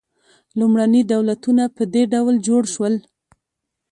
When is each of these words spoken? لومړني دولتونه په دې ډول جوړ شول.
لومړني 0.59 1.01
دولتونه 1.13 1.63
په 1.75 1.83
دې 1.93 2.03
ډول 2.13 2.35
جوړ 2.47 2.63
شول. 2.73 2.95